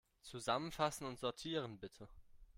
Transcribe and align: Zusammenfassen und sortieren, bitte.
Zusammenfassen 0.23 1.05
und 1.05 1.19
sortieren, 1.19 1.77
bitte. 1.77 2.07